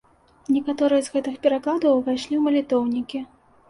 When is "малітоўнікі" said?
2.51-3.27